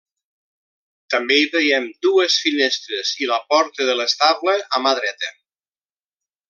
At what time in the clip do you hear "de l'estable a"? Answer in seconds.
3.91-4.85